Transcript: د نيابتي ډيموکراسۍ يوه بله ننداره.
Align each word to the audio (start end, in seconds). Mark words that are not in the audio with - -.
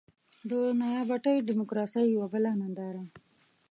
د 0.49 0.51
نيابتي 0.81 1.33
ډيموکراسۍ 1.47 2.05
يوه 2.15 2.27
بله 2.33 2.51
ننداره. 2.61 3.03